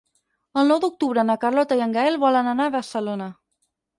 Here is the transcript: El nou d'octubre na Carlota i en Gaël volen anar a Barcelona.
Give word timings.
El 0.61 0.71
nou 0.71 0.79
d'octubre 0.85 1.25
na 1.29 1.35
Carlota 1.43 1.77
i 1.81 1.85
en 1.87 1.95
Gaël 1.97 2.17
volen 2.25 2.51
anar 2.55 2.67
a 2.71 2.75
Barcelona. 2.79 3.31